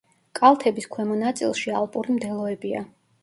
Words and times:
კალთების 0.37 0.87
ქვემო 0.95 1.17
ნაწილში 1.19 1.75
ალპური 1.81 2.17
მდელოებია. 2.17 2.85